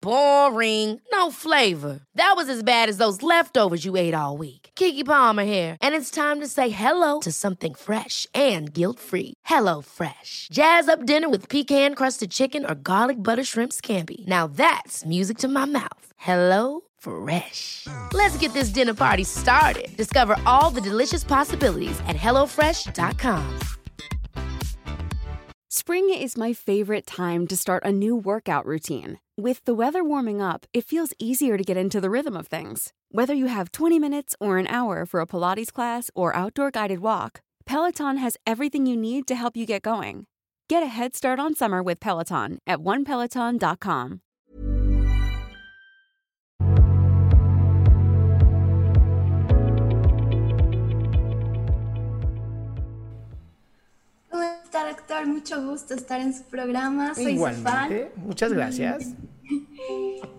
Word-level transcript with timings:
Boring. 0.00 1.00
No 1.12 1.30
flavor. 1.30 2.00
That 2.14 2.32
was 2.36 2.48
as 2.48 2.62
bad 2.62 2.88
as 2.88 2.98
those 2.98 3.22
leftovers 3.22 3.84
you 3.84 3.96
ate 3.96 4.14
all 4.14 4.36
week. 4.36 4.70
Kiki 4.74 5.04
Palmer 5.04 5.44
here, 5.44 5.76
and 5.82 5.94
it's 5.94 6.10
time 6.10 6.40
to 6.40 6.46
say 6.46 6.70
hello 6.70 7.20
to 7.20 7.32
something 7.32 7.74
fresh 7.74 8.26
and 8.32 8.72
guilt-free. 8.72 9.34
Hello 9.44 9.82
Fresh. 9.82 10.48
Jazz 10.52 10.88
up 10.88 11.04
dinner 11.04 11.28
with 11.28 11.48
pecan-crusted 11.48 12.30
chicken 12.30 12.64
or 12.64 12.74
garlic 12.74 13.22
butter 13.22 13.44
shrimp 13.44 13.72
scampi. 13.72 14.26
Now 14.26 14.46
that's 14.46 15.04
music 15.04 15.38
to 15.38 15.48
my 15.48 15.66
mouth. 15.66 16.12
Hello 16.16 16.82
Fresh. 16.98 17.86
Let's 18.12 18.38
get 18.38 18.52
this 18.52 18.70
dinner 18.70 18.94
party 18.94 19.24
started. 19.24 19.88
Discover 19.96 20.36
all 20.46 20.70
the 20.70 20.80
delicious 20.80 21.24
possibilities 21.24 21.98
at 22.06 22.16
hellofresh.com. 22.16 23.58
Spring 25.70 26.08
is 26.10 26.36
my 26.36 26.52
favorite 26.52 27.06
time 27.06 27.46
to 27.46 27.56
start 27.56 27.84
a 27.84 27.92
new 27.92 28.16
workout 28.16 28.64
routine. 28.66 29.18
With 29.40 29.64
the 29.66 29.72
weather 29.72 30.02
warming 30.02 30.42
up, 30.42 30.66
it 30.74 30.84
feels 30.84 31.14
easier 31.20 31.56
to 31.56 31.62
get 31.62 31.76
into 31.76 32.00
the 32.00 32.10
rhythm 32.10 32.36
of 32.36 32.48
things. 32.48 32.92
Whether 33.12 33.34
you 33.34 33.46
have 33.46 33.70
20 33.70 33.96
minutes 34.00 34.34
or 34.40 34.58
an 34.58 34.66
hour 34.66 35.06
for 35.06 35.20
a 35.20 35.26
Pilates 35.26 35.72
class 35.72 36.10
or 36.16 36.34
outdoor 36.34 36.72
guided 36.72 36.98
walk, 36.98 37.40
Peloton 37.64 38.16
has 38.16 38.36
everything 38.44 38.84
you 38.84 38.96
need 38.96 39.28
to 39.28 39.36
help 39.36 39.56
you 39.56 39.64
get 39.64 39.82
going. 39.82 40.26
Get 40.68 40.82
a 40.82 40.86
head 40.86 41.14
start 41.14 41.38
on 41.38 41.54
summer 41.54 41.84
with 41.84 42.00
Peloton 42.00 42.58
at 42.66 42.80
onepeloton.com. 42.80 44.20
¿Cómo 54.32 54.42
está, 54.42 54.84
doctor? 54.84 55.26
Mucho 55.28 55.62
gusto 55.62 55.94
estar 55.94 56.20
en 56.20 56.34
su 56.34 56.42
programa. 56.42 57.14
Soy 57.14 57.38
su 57.38 57.44
fan. 57.62 57.92
Igualmente, 57.92 58.10
muchas 58.16 58.52
gracias. 58.52 59.06
Mm. 59.06 59.27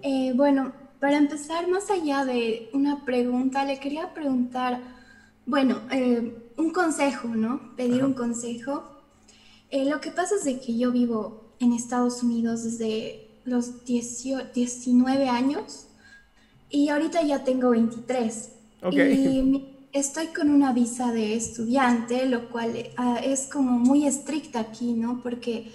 Eh, 0.02 0.34
bueno, 0.36 0.74
para 1.00 1.18
empezar, 1.18 1.68
más 1.68 1.90
allá 1.90 2.26
de 2.26 2.70
una 2.74 3.06
pregunta, 3.06 3.66
le 3.66 3.80
quería 3.80 4.14
preguntar, 4.14 4.82
bueno, 5.46 5.82
eh, 5.92 6.52
un 6.58 6.72
consejo, 6.72 7.30
¿no? 7.30 7.76
Pedir 7.76 8.04
un 8.04 8.14
consejo. 8.14 8.84
Eh, 9.70 9.86
lo 9.86 10.02
que 10.02 10.12
pasa 10.12 10.36
es 10.36 10.44
de 10.44 10.60
que 10.60 10.78
yo 10.78 10.92
vivo 10.92 11.54
en 11.60 11.74
Estados 11.74 12.24
Unidos 12.24 12.64
desde 12.64 13.28
los 13.46 13.86
18 13.86 14.50
19 14.54 15.28
años 15.28 15.88
y 16.70 16.90
ahorita 16.90 17.22
ya 17.24 17.44
tengo 17.44 17.72
23. 17.72 18.52
Ok. 18.84 18.94
Y 18.94 19.66
estoy 19.92 20.28
con 20.28 20.50
una 20.50 20.74
visa 20.74 21.12
de 21.12 21.36
estudiante, 21.36 22.26
lo 22.26 22.50
cual 22.50 22.74
es 23.24 23.48
como 23.48 23.72
muy 23.72 24.06
estricta 24.06 24.60
aquí, 24.60 24.94
¿no? 24.94 25.22
Porque 25.22 25.72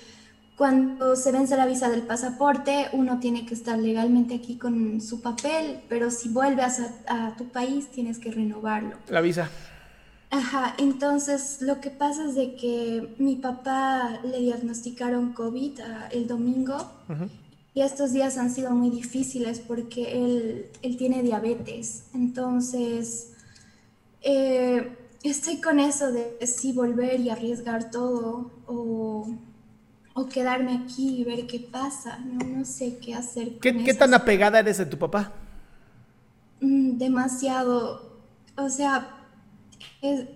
cuando 0.57 1.17
se 1.17 1.33
vence 1.33 1.57
la 1.57 1.67
visa 1.67 1.91
del 1.91 2.03
pasaporte, 2.03 2.89
uno 2.93 3.19
tiene 3.19 3.45
que 3.45 3.55
estar 3.55 3.79
legalmente 3.79 4.35
aquí 4.35 4.57
con 4.57 5.01
su 5.01 5.21
papel, 5.21 5.81
pero 5.89 6.11
si 6.11 6.29
vuelves 6.29 6.81
a, 6.81 7.27
a 7.27 7.37
tu 7.37 7.49
país 7.49 7.91
tienes 7.91 8.19
que 8.19 8.31
renovarlo. 8.31 8.97
La 9.09 9.21
visa. 9.21 9.51
Ajá, 10.35 10.75
entonces 10.79 11.59
lo 11.61 11.81
que 11.81 11.91
pasa 11.91 12.27
es 12.27 12.35
de 12.35 12.57
que 12.57 13.15
mi 13.19 13.37
papá 13.37 14.19
le 14.25 14.41
diagnosticaron 14.41 15.33
COVID 15.33 15.81
ah, 15.81 16.09
el 16.11 16.27
domingo 16.27 16.77
y 17.73 17.83
estos 17.83 18.13
días 18.13 18.37
han 18.37 18.51
sido 18.51 18.73
muy 18.73 18.91
difíciles 18.91 19.61
porque 19.61 20.13
él, 20.13 20.67
él 20.83 20.97
tiene 20.97 21.23
diabetes. 21.23 22.07
Entonces, 22.15 23.33
eh, 24.23 24.97
estoy 25.23 25.61
con 25.61 25.79
eso 25.79 26.11
de 26.11 26.45
si 26.47 26.73
volver 26.73 27.21
y 27.21 27.31
arriesgar 27.31 27.93
todo 27.93 28.51
o, 28.67 29.29
o 30.15 30.27
quedarme 30.29 30.75
aquí 30.85 31.21
y 31.21 31.25
ver 31.25 31.47
qué 31.47 31.61
pasa. 31.61 32.19
No, 32.19 32.39
no 32.47 32.65
sé 32.65 32.99
qué 32.99 33.15
hacer. 33.15 33.59
¿Qué, 33.59 33.75
con 33.75 33.85
qué 33.85 33.91
eso. 33.91 34.01
tan 34.01 34.15
apegada 34.15 34.61
eres 34.61 34.79
de 34.79 34.87
tu 34.87 34.99
papá? 34.99 35.33
Mm, 36.61 36.99
demasiado, 36.99 38.21
o 38.57 38.69
sea, 38.69 39.09
es, 40.01 40.27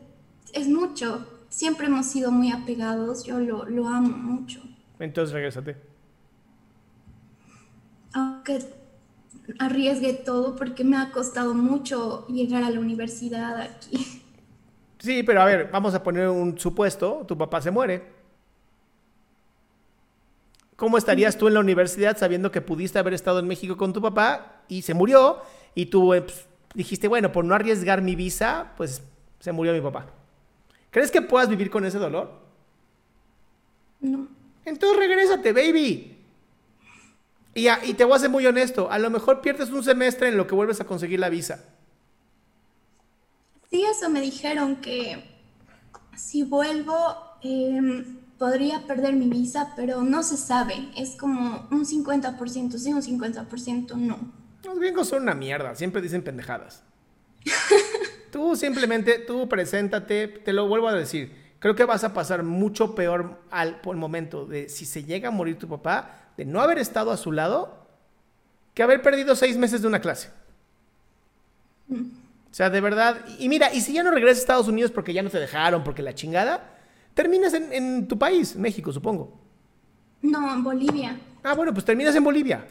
es 0.52 0.68
mucho. 0.68 1.26
Siempre 1.48 1.86
hemos 1.86 2.06
sido 2.06 2.30
muy 2.30 2.50
apegados, 2.50 3.24
yo 3.24 3.38
lo, 3.40 3.64
lo 3.66 3.88
amo 3.88 4.16
mucho. 4.16 4.60
Entonces 4.98 5.32
regrésate. 5.32 5.76
Aunque 8.12 8.58
arriesgue 9.58 10.12
todo 10.14 10.56
porque 10.56 10.84
me 10.84 10.96
ha 10.96 11.10
costado 11.12 11.54
mucho 11.54 12.26
llegar 12.28 12.64
a 12.64 12.70
la 12.70 12.80
universidad 12.80 13.60
aquí. 13.60 14.22
Sí, 14.98 15.22
pero 15.22 15.40
a 15.40 15.44
ver, 15.44 15.70
vamos 15.70 15.94
a 15.94 16.02
poner 16.02 16.28
un 16.28 16.58
supuesto. 16.58 17.24
Tu 17.26 17.38
papá 17.38 17.60
se 17.62 17.70
muere. 17.70 18.17
¿Cómo 20.78 20.98
estarías 20.98 21.38
tú 21.38 21.48
en 21.48 21.54
la 21.56 21.60
universidad 21.60 22.18
sabiendo 22.18 22.52
que 22.52 22.62
pudiste 22.62 23.00
haber 23.00 23.14
estado 23.14 23.40
en 23.40 23.48
México 23.48 23.76
con 23.76 23.92
tu 23.92 24.02
papá 24.02 24.62
y 24.68 24.82
se 24.82 24.94
murió? 24.94 25.42
Y 25.76 25.88
tú 25.88 26.14
eh, 26.14 26.22
pues, 26.22 26.46
dijiste, 26.74 27.08
bueno, 27.08 27.32
por 27.32 27.44
no 27.44 27.54
arriesgar 27.56 28.02
mi 28.02 28.16
visa, 28.16 28.74
pues 28.78 29.02
se 29.40 29.52
murió 29.52 29.74
mi 29.74 29.82
papá. 29.82 30.06
¿Crees 30.90 31.10
que 31.10 31.22
puedas 31.22 31.48
vivir 31.48 31.70
con 31.70 31.84
ese 31.86 31.98
dolor? 31.98 32.32
No. 34.00 34.28
Entonces 34.64 34.98
regrésate, 34.98 35.52
baby. 35.52 36.16
Y, 37.54 37.68
a- 37.68 37.84
y 37.84 37.94
te 37.94 38.04
voy 38.04 38.16
a 38.16 38.20
ser 38.20 38.30
muy 38.30 38.46
honesto. 38.46 38.90
A 38.90 38.98
lo 38.98 39.10
mejor 39.10 39.40
pierdes 39.42 39.70
un 39.70 39.82
semestre 39.84 40.28
en 40.28 40.36
lo 40.36 40.46
que 40.46 40.54
vuelves 40.54 40.80
a 40.80 40.86
conseguir 40.86 41.20
la 41.20 41.28
visa. 41.28 41.64
Sí, 43.70 43.84
eso 43.84 44.08
me 44.10 44.20
dijeron 44.20 44.76
que 44.80 45.22
si 46.16 46.42
vuelvo 46.42 46.96
em, 47.42 48.18
podría 48.38 48.86
perder 48.86 49.14
mi 49.14 49.28
visa, 49.28 49.72
pero 49.76 50.02
no 50.02 50.22
se 50.22 50.36
sabe. 50.36 50.74
Es 50.96 51.16
como 51.16 51.66
un 51.70 51.84
50% 51.84 52.78
sí, 52.78 52.92
un 52.92 53.02
50% 53.02 53.96
no. 53.96 54.18
Los 54.64 54.78
gringos 54.78 55.08
son 55.08 55.22
una 55.22 55.34
mierda, 55.34 55.74
siempre 55.74 56.00
dicen 56.00 56.22
pendejadas. 56.22 56.82
tú 58.32 58.56
simplemente, 58.56 59.18
tú 59.18 59.48
preséntate, 59.48 60.28
te 60.28 60.52
lo 60.52 60.68
vuelvo 60.68 60.88
a 60.88 60.94
decir. 60.94 61.48
Creo 61.58 61.74
que 61.74 61.84
vas 61.84 62.04
a 62.04 62.14
pasar 62.14 62.44
mucho 62.44 62.94
peor 62.94 63.40
al, 63.50 63.80
por 63.80 63.94
el 63.94 64.00
momento 64.00 64.46
de 64.46 64.68
si 64.68 64.84
se 64.84 65.04
llega 65.04 65.28
a 65.28 65.32
morir 65.32 65.58
tu 65.58 65.68
papá, 65.68 66.30
de 66.36 66.44
no 66.44 66.60
haber 66.60 66.78
estado 66.78 67.10
a 67.10 67.16
su 67.16 67.32
lado, 67.32 67.86
que 68.74 68.82
haber 68.84 69.02
perdido 69.02 69.34
seis 69.34 69.56
meses 69.56 69.82
de 69.82 69.88
una 69.88 70.00
clase. 70.00 70.30
O 71.90 72.54
sea, 72.54 72.70
de 72.70 72.80
verdad. 72.80 73.24
Y 73.38 73.48
mira, 73.48 73.72
y 73.72 73.80
si 73.80 73.92
ya 73.92 74.04
no 74.04 74.10
regresas 74.12 74.38
a 74.38 74.42
Estados 74.42 74.68
Unidos 74.68 74.92
porque 74.92 75.12
ya 75.12 75.22
no 75.22 75.30
te 75.30 75.40
dejaron, 75.40 75.82
porque 75.82 76.02
la 76.02 76.14
chingada, 76.14 76.77
terminas 77.18 77.52
en, 77.52 77.72
en 77.72 78.06
tu 78.06 78.16
país, 78.16 78.54
México, 78.54 78.92
supongo. 78.92 79.36
No, 80.22 80.54
en 80.54 80.62
Bolivia. 80.62 81.18
Ah, 81.42 81.52
bueno, 81.52 81.72
pues 81.72 81.84
terminas 81.84 82.14
en 82.14 82.22
Bolivia. 82.22 82.64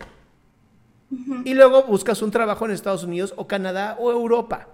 Y 1.44 1.54
luego 1.54 1.84
buscas 1.84 2.22
un 2.22 2.32
trabajo 2.32 2.64
en 2.64 2.72
Estados 2.72 3.04
Unidos 3.04 3.34
o 3.36 3.46
Canadá 3.46 3.98
o 4.00 4.10
Europa. 4.10 4.70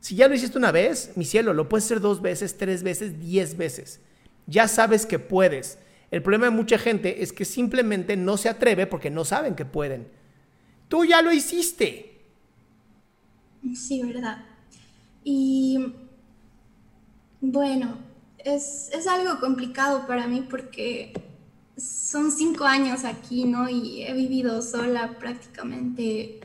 Si 0.00 0.16
ya 0.16 0.26
lo 0.26 0.34
hiciste 0.34 0.58
una 0.58 0.72
vez, 0.72 1.12
mi 1.14 1.24
cielo, 1.24 1.54
lo 1.54 1.68
puedes 1.68 1.84
hacer 1.84 2.00
dos 2.00 2.22
veces, 2.22 2.58
tres 2.58 2.82
veces, 2.82 3.20
diez 3.20 3.56
veces. 3.56 4.00
Ya 4.48 4.66
sabes 4.66 5.06
que 5.06 5.20
puedes. 5.20 5.78
El 6.10 6.20
problema 6.20 6.46
de 6.46 6.50
mucha 6.50 6.76
gente 6.76 7.22
es 7.22 7.32
que 7.32 7.44
simplemente 7.44 8.16
no 8.16 8.36
se 8.36 8.48
atreve 8.48 8.88
porque 8.88 9.10
no 9.10 9.24
saben 9.24 9.54
que 9.54 9.64
pueden. 9.64 10.08
Tú 10.88 11.04
ya 11.04 11.22
lo 11.22 11.32
hiciste. 11.32 12.20
Sí, 13.76 14.02
verdad. 14.02 14.44
Y 15.22 15.94
bueno, 17.40 18.03
es, 18.44 18.90
es 18.92 19.06
algo 19.06 19.40
complicado 19.40 20.06
para 20.06 20.26
mí 20.26 20.46
porque 20.48 21.12
son 21.76 22.30
cinco 22.30 22.64
años 22.64 23.04
aquí, 23.04 23.44
¿no? 23.44 23.68
Y 23.68 24.02
he 24.02 24.14
vivido 24.14 24.62
sola 24.62 25.18
prácticamente. 25.18 26.40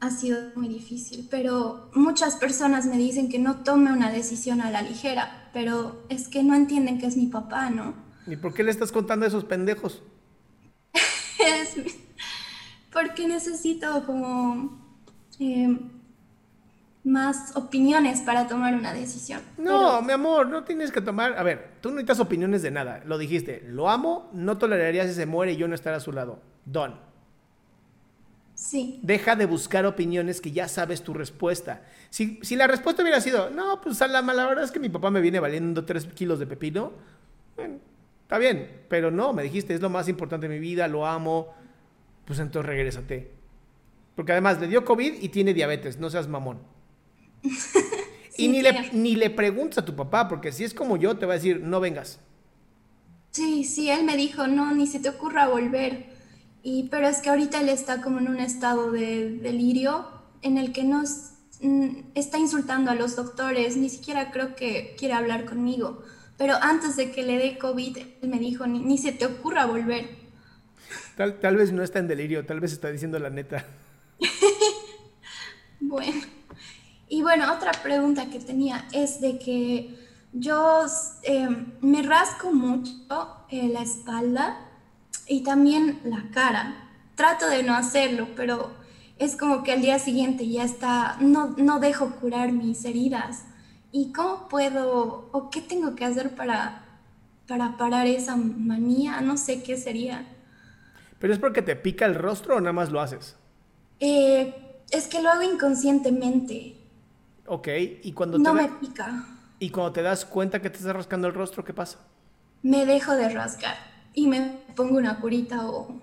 Ha 0.00 0.10
sido 0.10 0.50
muy 0.56 0.68
difícil, 0.68 1.28
pero 1.30 1.90
muchas 1.94 2.34
personas 2.34 2.86
me 2.86 2.96
dicen 2.96 3.28
que 3.28 3.38
no 3.38 3.62
tome 3.62 3.92
una 3.92 4.10
decisión 4.10 4.60
a 4.60 4.70
la 4.70 4.82
ligera, 4.82 5.48
pero 5.52 6.04
es 6.08 6.26
que 6.26 6.42
no 6.42 6.56
entienden 6.56 6.98
que 6.98 7.06
es 7.06 7.16
mi 7.16 7.26
papá, 7.26 7.70
¿no? 7.70 7.94
¿Y 8.26 8.36
por 8.36 8.52
qué 8.52 8.64
le 8.64 8.72
estás 8.72 8.90
contando 8.90 9.24
a 9.24 9.28
esos 9.28 9.44
pendejos? 9.44 10.02
Es 11.38 11.76
porque 12.92 13.26
necesito 13.26 14.04
como 14.04 14.78
eh, 15.38 15.78
más 17.04 17.56
opiniones 17.56 18.20
para 18.20 18.46
tomar 18.46 18.74
una 18.74 18.92
decisión. 18.94 19.40
No, 19.58 19.78
Pero- 19.78 20.02
mi 20.02 20.12
amor, 20.12 20.48
no 20.48 20.62
tienes 20.64 20.92
que 20.92 21.00
tomar. 21.00 21.36
A 21.36 21.42
ver, 21.42 21.72
tú 21.80 21.88
no 21.88 21.96
necesitas 21.96 22.20
opiniones 22.20 22.62
de 22.62 22.70
nada. 22.70 23.02
Lo 23.06 23.18
dijiste. 23.18 23.62
Lo 23.66 23.90
amo, 23.90 24.30
no 24.32 24.58
toleraría 24.58 25.06
si 25.06 25.14
se 25.14 25.26
muere 25.26 25.52
y 25.52 25.56
yo 25.56 25.66
no 25.68 25.74
estar 25.74 25.94
a 25.94 26.00
su 26.00 26.12
lado. 26.12 26.40
Don. 26.64 26.94
sí, 28.54 29.00
Deja 29.02 29.34
de 29.34 29.46
buscar 29.46 29.84
opiniones 29.86 30.40
que 30.40 30.52
ya 30.52 30.68
sabes 30.68 31.02
tu 31.02 31.12
respuesta. 31.14 31.82
Si, 32.10 32.38
si 32.42 32.54
la 32.54 32.66
respuesta 32.68 33.02
hubiera 33.02 33.20
sido, 33.20 33.50
no, 33.50 33.80
pues 33.80 34.00
a 34.02 34.06
la, 34.06 34.20
la 34.22 34.46
verdad 34.46 34.64
es 34.64 34.70
que 34.70 34.78
mi 34.78 34.88
papá 34.88 35.10
me 35.10 35.20
viene 35.20 35.40
valiendo 35.40 35.84
3 35.84 36.06
kilos 36.14 36.38
de 36.38 36.46
pepino, 36.46 36.92
bueno, 37.56 37.78
Está 38.22 38.38
bien, 38.38 38.84
pero 38.88 39.10
no, 39.10 39.34
me 39.34 39.42
dijiste, 39.42 39.74
es 39.74 39.82
lo 39.82 39.90
más 39.90 40.08
importante 40.08 40.48
de 40.48 40.54
mi 40.54 40.58
vida, 40.58 40.88
lo 40.88 41.06
amo. 41.06 41.52
Pues 42.24 42.38
entonces 42.38 42.66
regrésate. 42.66 43.30
Porque 44.16 44.32
además 44.32 44.58
le 44.58 44.68
dio 44.68 44.86
COVID 44.86 45.20
y 45.20 45.28
tiene 45.28 45.52
diabetes, 45.52 45.98
no 45.98 46.08
seas 46.08 46.28
mamón. 46.28 46.58
Y 48.36 48.48
ni 48.48 48.62
le, 48.62 48.90
ni 48.92 49.16
le 49.16 49.30
preguntas 49.30 49.78
a 49.78 49.84
tu 49.84 49.94
papá, 49.94 50.28
porque 50.28 50.52
si 50.52 50.64
es 50.64 50.74
como 50.74 50.96
yo, 50.96 51.16
te 51.16 51.26
va 51.26 51.34
a 51.34 51.36
decir, 51.36 51.60
no 51.60 51.80
vengas. 51.80 52.20
Sí, 53.30 53.64
sí, 53.64 53.88
él 53.90 54.04
me 54.04 54.16
dijo, 54.16 54.46
no, 54.46 54.74
ni 54.74 54.86
se 54.86 55.00
te 55.00 55.08
ocurra 55.08 55.48
volver. 55.48 56.06
Y, 56.62 56.88
pero 56.90 57.08
es 57.08 57.18
que 57.18 57.30
ahorita 57.30 57.60
él 57.60 57.68
está 57.68 58.02
como 58.02 58.18
en 58.18 58.28
un 58.28 58.38
estado 58.38 58.92
de 58.92 59.38
delirio 59.38 60.06
en 60.42 60.58
el 60.58 60.72
que 60.72 60.84
no 60.84 61.02
mm, 61.60 62.10
está 62.14 62.38
insultando 62.38 62.90
a 62.90 62.94
los 62.94 63.16
doctores, 63.16 63.76
ni 63.76 63.88
siquiera 63.88 64.30
creo 64.30 64.54
que 64.54 64.94
quiere 64.98 65.14
hablar 65.14 65.44
conmigo. 65.44 66.02
Pero 66.36 66.54
antes 66.60 66.96
de 66.96 67.10
que 67.10 67.22
le 67.22 67.38
dé 67.38 67.58
COVID, 67.58 67.96
él 68.22 68.28
me 68.28 68.38
dijo, 68.38 68.66
ni, 68.66 68.80
ni 68.80 68.98
se 68.98 69.12
te 69.12 69.26
ocurra 69.26 69.66
volver. 69.66 70.08
Tal, 71.16 71.40
tal 71.40 71.56
vez 71.56 71.72
no 71.72 71.82
está 71.82 71.98
en 71.98 72.08
delirio, 72.08 72.44
tal 72.44 72.60
vez 72.60 72.72
está 72.72 72.90
diciendo 72.90 73.18
la 73.18 73.30
neta. 73.30 73.64
bueno. 75.80 76.20
Y 77.12 77.20
bueno, 77.20 77.52
otra 77.52 77.72
pregunta 77.72 78.30
que 78.30 78.40
tenía 78.40 78.86
es 78.90 79.20
de 79.20 79.38
que 79.38 79.98
yo 80.32 80.86
eh, 81.24 81.46
me 81.82 82.00
rasco 82.00 82.52
mucho 82.52 82.90
eh, 83.50 83.68
la 83.68 83.82
espalda 83.82 84.58
y 85.28 85.42
también 85.42 86.00
la 86.04 86.30
cara. 86.32 86.88
Trato 87.14 87.50
de 87.50 87.64
no 87.64 87.74
hacerlo, 87.74 88.28
pero 88.34 88.70
es 89.18 89.36
como 89.36 89.62
que 89.62 89.72
al 89.72 89.82
día 89.82 89.98
siguiente 89.98 90.48
ya 90.48 90.64
está, 90.64 91.18
no, 91.20 91.54
no 91.58 91.80
dejo 91.80 92.12
curar 92.12 92.52
mis 92.52 92.82
heridas. 92.86 93.44
¿Y 93.90 94.14
cómo 94.14 94.48
puedo 94.48 95.28
o 95.32 95.50
qué 95.50 95.60
tengo 95.60 95.94
que 95.94 96.06
hacer 96.06 96.34
para, 96.34 96.82
para 97.46 97.76
parar 97.76 98.06
esa 98.06 98.36
manía? 98.36 99.20
No 99.20 99.36
sé 99.36 99.62
qué 99.62 99.76
sería. 99.76 100.24
¿Pero 101.18 101.34
es 101.34 101.38
porque 101.38 101.60
te 101.60 101.76
pica 101.76 102.06
el 102.06 102.14
rostro 102.14 102.56
o 102.56 102.60
nada 102.60 102.72
más 102.72 102.90
lo 102.90 103.02
haces? 103.02 103.36
Eh, 104.00 104.54
es 104.90 105.08
que 105.08 105.20
lo 105.20 105.28
hago 105.28 105.42
inconscientemente. 105.42 106.78
Ok, 107.46 107.68
y 108.02 108.12
cuando 108.12 108.38
no 108.38 108.54
me 108.54 108.68
pica. 108.68 109.24
Y 109.58 109.70
cuando 109.70 109.92
te 109.92 110.02
das 110.02 110.24
cuenta 110.24 110.60
que 110.60 110.70
te 110.70 110.78
estás 110.78 110.94
rascando 110.94 111.28
el 111.28 111.34
rostro, 111.34 111.64
¿qué 111.64 111.74
pasa? 111.74 111.98
Me 112.62 112.86
dejo 112.86 113.12
de 113.14 113.28
rascar 113.28 113.76
y 114.14 114.26
me 114.26 114.58
pongo 114.76 114.96
una 114.96 115.20
curita 115.20 115.66
o, 115.66 116.00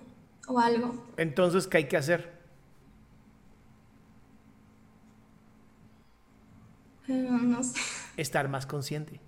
o 0.48 0.58
algo. 0.58 1.06
Entonces, 1.16 1.66
¿qué 1.66 1.78
hay 1.78 1.88
que 1.88 1.96
hacer? 1.96 2.30
Eh, 7.08 7.12
no 7.12 7.62
sé. 7.62 7.78
Estar 8.16 8.48
más 8.48 8.66
consciente. 8.66 9.20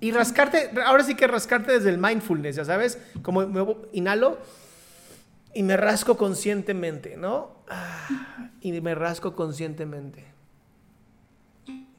Y 0.00 0.10
rascarte, 0.10 0.72
ahora 0.84 1.04
sí 1.04 1.14
que 1.14 1.28
rascarte 1.28 1.72
desde 1.72 1.90
el 1.90 1.98
mindfulness, 1.98 2.56
ya 2.56 2.64
sabes, 2.64 2.98
como 3.22 3.46
me 3.46 3.64
inhalo 3.92 4.38
y 5.54 5.62
me 5.62 5.76
rasco 5.76 6.16
conscientemente, 6.16 7.16
¿no? 7.16 7.62
Ah, 7.68 8.50
y 8.60 8.72
me 8.80 8.94
rasco 8.94 9.34
conscientemente 9.34 10.32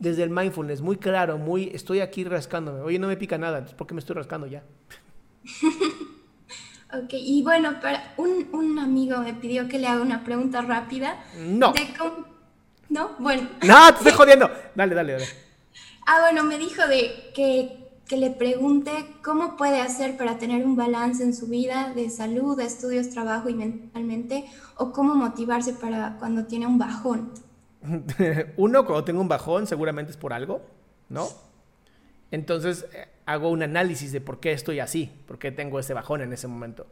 desde 0.04 0.24
el 0.24 0.30
mindfulness, 0.30 0.82
muy 0.82 0.98
claro, 0.98 1.38
muy, 1.38 1.72
estoy 1.74 2.02
aquí 2.02 2.26
rascándome. 2.26 2.82
Oye, 2.82 3.00
no 3.00 3.08
me 3.08 3.16
pica 3.16 3.38
nada, 3.38 3.66
¿por 3.66 3.88
qué 3.88 3.94
me 3.94 4.02
estoy 4.02 4.18
rascando 4.18 4.48
ya? 4.48 4.62
ok, 6.94 7.14
y 7.14 7.42
bueno, 7.42 7.80
para 7.82 8.14
un, 8.18 8.50
un, 8.52 8.80
amigo 8.80 9.20
me 9.20 9.34
pidió 9.34 9.70
que 9.70 9.80
le 9.80 9.88
haga 9.88 10.02
una 10.02 10.26
pregunta 10.26 10.62
rápida. 10.62 11.24
No. 11.38 11.74
¿No? 12.90 13.16
Bueno. 13.18 13.50
No, 13.64 13.94
te 13.94 13.98
estoy 14.00 14.12
jodiendo. 14.18 14.52
Dale, 14.76 14.94
dale, 14.94 15.14
dale. 15.14 15.26
Ah, 16.06 16.20
bueno, 16.24 16.44
me 16.44 16.58
dijo 16.58 16.86
de 16.86 17.32
que, 17.34 17.83
que 18.08 18.18
le 18.18 18.30
pregunte 18.32 18.92
cómo 19.24 19.56
puede 19.56 19.82
hacer 19.82 20.18
para 20.18 20.38
tener 20.38 20.66
un 20.66 20.76
balance 20.76 21.24
en 21.24 21.34
su 21.34 21.48
vida 21.48 21.94
de 21.96 22.10
salud, 22.10 22.58
de 22.58 22.66
estudios, 22.66 23.10
trabajo 23.10 23.50
y 23.50 23.54
mentalmente, 23.54 24.46
o 24.76 24.92
cómo 24.92 25.16
motivarse 25.16 25.74
para 25.74 26.18
cuando 26.20 26.46
tiene 26.46 26.68
un 26.68 26.78
bajón. 26.78 27.32
Uno, 28.58 28.86
cuando 28.86 29.04
tengo 29.04 29.22
un 29.22 29.28
bajón, 29.28 29.68
seguramente 29.68 30.12
es 30.12 30.18
por 30.18 30.34
algo, 30.34 30.62
¿no? 31.10 31.28
Entonces 32.32 32.86
eh, 32.94 33.08
hago 33.26 33.50
un 33.50 33.64
análisis 33.64 34.12
de 34.12 34.20
por 34.20 34.40
qué 34.40 34.52
estoy 34.52 34.80
así, 34.80 35.12
por 35.28 35.40
qué 35.40 35.52
tengo 35.52 35.80
ese 35.80 35.94
bajón 35.94 36.22
en 36.22 36.34
ese 36.34 36.48
momento. 36.48 36.88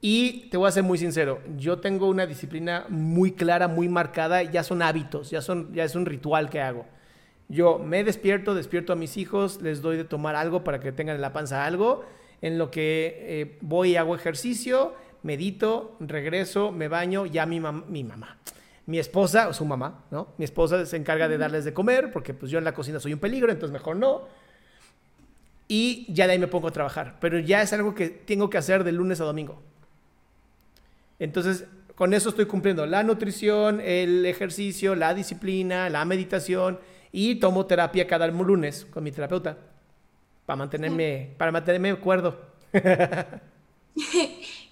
Y 0.00 0.48
te 0.50 0.56
voy 0.56 0.68
a 0.68 0.72
ser 0.72 0.82
muy 0.82 0.98
sincero, 0.98 1.40
yo 1.56 1.78
tengo 1.78 2.08
una 2.08 2.26
disciplina 2.26 2.84
muy 2.88 3.32
clara, 3.32 3.68
muy 3.68 3.88
marcada, 3.88 4.42
ya 4.42 4.62
son 4.62 4.82
hábitos, 4.82 5.30
ya, 5.30 5.40
son, 5.40 5.72
ya 5.72 5.84
es 5.84 5.94
un 5.94 6.04
ritual 6.04 6.50
que 6.50 6.60
hago. 6.60 6.84
Yo 7.48 7.78
me 7.78 8.04
despierto, 8.04 8.54
despierto 8.54 8.92
a 8.92 8.96
mis 8.96 9.16
hijos, 9.16 9.60
les 9.62 9.82
doy 9.82 9.96
de 9.96 10.04
tomar 10.04 10.36
algo 10.36 10.64
para 10.64 10.80
que 10.80 10.92
tengan 10.92 11.16
en 11.16 11.22
la 11.22 11.32
panza 11.32 11.64
algo, 11.64 12.04
en 12.40 12.58
lo 12.58 12.70
que 12.70 13.16
eh, 13.20 13.58
voy 13.60 13.90
y 13.90 13.96
hago 13.96 14.14
ejercicio, 14.14 14.94
medito, 15.22 15.96
regreso, 16.00 16.72
me 16.72 16.88
baño, 16.88 17.26
ya 17.26 17.46
mi, 17.46 17.60
mi 17.60 18.04
mamá 18.04 18.38
mi 18.86 18.98
esposa, 18.98 19.48
o 19.48 19.54
su 19.54 19.64
mamá, 19.64 20.04
¿no? 20.10 20.28
Mi 20.36 20.44
esposa 20.44 20.84
se 20.84 20.96
encarga 20.96 21.28
de 21.28 21.38
darles 21.38 21.64
de 21.64 21.72
comer, 21.72 22.12
porque 22.12 22.34
pues 22.34 22.50
yo 22.50 22.58
en 22.58 22.64
la 22.64 22.74
cocina 22.74 23.00
soy 23.00 23.14
un 23.14 23.18
peligro, 23.18 23.50
entonces 23.50 23.72
mejor 23.72 23.96
no. 23.96 24.22
Y 25.68 26.12
ya 26.12 26.26
de 26.26 26.32
ahí 26.32 26.38
me 26.38 26.48
pongo 26.48 26.68
a 26.68 26.72
trabajar. 26.72 27.16
Pero 27.20 27.38
ya 27.38 27.62
es 27.62 27.72
algo 27.72 27.94
que 27.94 28.08
tengo 28.08 28.50
que 28.50 28.58
hacer 28.58 28.84
de 28.84 28.92
lunes 28.92 29.20
a 29.20 29.24
domingo. 29.24 29.62
Entonces, 31.18 31.64
con 31.94 32.12
eso 32.12 32.28
estoy 32.28 32.44
cumpliendo 32.44 32.84
la 32.84 33.02
nutrición, 33.02 33.80
el 33.80 34.26
ejercicio, 34.26 34.94
la 34.94 35.14
disciplina, 35.14 35.88
la 35.88 36.04
meditación 36.04 36.78
y 37.16 37.36
tomo 37.36 37.64
terapia 37.64 38.08
cada 38.08 38.26
lunes 38.26 38.84
con 38.90 39.04
mi 39.04 39.12
terapeuta 39.12 39.56
para 40.44 40.56
mantenerme, 40.56 41.32
para 41.38 41.52
mantenerme 41.52 41.94
cuerdo. 41.96 42.38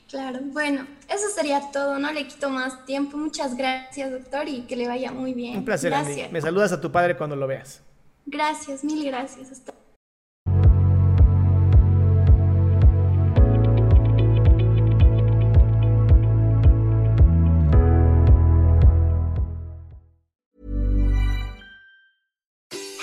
Claro, 0.09 0.41
bueno, 0.43 0.87
eso 1.09 1.31
sería 1.35 1.71
todo, 1.73 1.99
no 1.99 2.13
le 2.13 2.27
quito 2.27 2.51
más 2.51 2.85
tiempo. 2.85 3.17
Muchas 3.17 3.57
gracias, 3.57 4.11
doctor, 4.11 4.47
y 4.47 4.61
que 4.67 4.77
le 4.77 4.87
vaya 4.87 5.11
muy 5.11 5.33
bien. 5.33 5.57
Un 5.57 5.65
placer, 5.65 5.95
Andy. 5.95 6.25
Me 6.31 6.43
saludas 6.43 6.71
a 6.73 6.83
tu 6.83 6.93
padre 6.93 7.17
cuando 7.17 7.35
lo 7.35 7.47
veas. 7.47 7.81
Gracias, 8.27 8.85
mil 8.85 9.07
gracias. 9.07 9.51
Hasta 9.51 9.73